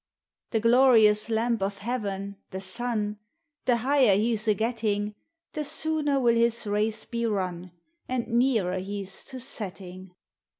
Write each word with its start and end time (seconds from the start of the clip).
The 0.49 0.59
glorious 0.59 1.29
lamp 1.29 1.61
of 1.61 1.77
Heaven, 1.77 2.37
the 2.49 2.59
sun, 2.59 3.19
The 3.65 3.77
higher 3.77 4.15
he 4.15 4.33
s 4.33 4.47
a 4.47 4.55
getting. 4.55 5.13
The 5.53 5.63
sooner 5.63 6.19
will 6.19 6.33
his 6.33 6.65
race 6.65 7.05
be 7.05 7.27
run, 7.27 7.71
And 8.09 8.27
nearer 8.27 8.79
he 8.79 9.03
s 9.03 9.23
to 9.25 9.39
setting. 9.39 10.09